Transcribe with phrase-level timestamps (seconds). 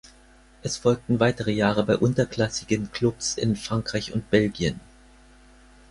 [0.63, 4.79] Es folgten weitere Jahre bei unterklassigen Klubs in Frankreich und Belgien.